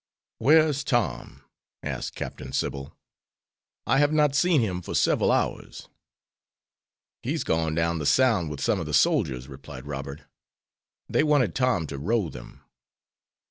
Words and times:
"Where 0.39 0.67
is 0.67 0.83
Tom?" 0.83 1.43
asked 1.83 2.15
Captain 2.15 2.53
Sybil; 2.53 2.97
"I 3.85 3.99
have 3.99 4.11
not 4.11 4.33
seen 4.33 4.59
him 4.59 4.81
for 4.81 4.95
several 4.95 5.31
hours." 5.31 5.89
"He's 7.21 7.43
gone 7.43 7.75
down 7.75 7.99
the 7.99 8.07
sound 8.07 8.49
with 8.49 8.61
some 8.61 8.79
of 8.79 8.87
the 8.87 8.95
soldiers," 8.95 9.47
replied 9.47 9.85
Robert. 9.85 10.23
"They 11.07 11.21
wanted 11.21 11.53
Tom 11.53 11.85
to 11.85 11.99
row 11.99 12.29
them." 12.29 12.61